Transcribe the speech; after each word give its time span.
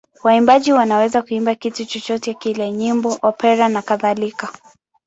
Waimbaji 0.23 0.73
wanaweza 0.73 1.21
kuimba 1.21 1.55
kitu 1.55 1.85
chochote 1.85 2.33
kile: 2.33 2.71
nyimbo, 2.71 3.17
opera 3.21 3.69
nakadhalika. 3.69 4.49